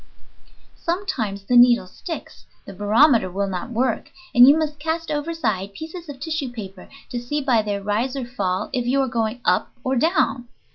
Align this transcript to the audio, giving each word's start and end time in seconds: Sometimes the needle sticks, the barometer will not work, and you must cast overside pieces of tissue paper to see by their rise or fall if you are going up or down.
Sometimes 0.79 1.43
the 1.43 1.55
needle 1.55 1.85
sticks, 1.85 2.47
the 2.65 2.73
barometer 2.73 3.29
will 3.31 3.45
not 3.45 3.69
work, 3.69 4.11
and 4.33 4.47
you 4.47 4.57
must 4.57 4.79
cast 4.79 5.11
overside 5.11 5.75
pieces 5.75 6.09
of 6.09 6.19
tissue 6.19 6.49
paper 6.51 6.89
to 7.11 7.19
see 7.19 7.39
by 7.39 7.61
their 7.61 7.83
rise 7.83 8.15
or 8.15 8.25
fall 8.25 8.71
if 8.73 8.87
you 8.87 8.99
are 9.01 9.07
going 9.07 9.41
up 9.45 9.69
or 9.83 9.95
down. 9.95 10.47